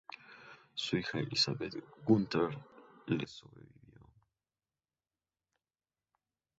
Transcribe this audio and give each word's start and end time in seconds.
Su 0.73 0.97
hija, 0.97 1.19
Elizabeth 1.19 1.75
Gunter, 2.07 2.49
le 3.05 3.27
sobrevivió. 3.27 4.01